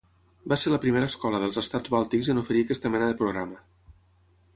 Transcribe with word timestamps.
Va 0.51 0.55
ser 0.59 0.71
la 0.71 0.79
primera 0.85 1.09
escola 1.11 1.41
dels 1.43 1.59
estats 1.61 1.93
bàltics 1.97 2.31
en 2.35 2.41
oferir 2.43 2.65
aquesta 2.67 2.91
mena 2.95 3.11
de 3.13 3.19
programa. 3.21 3.61